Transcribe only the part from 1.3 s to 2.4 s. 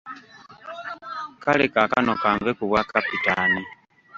Kale kaakano ka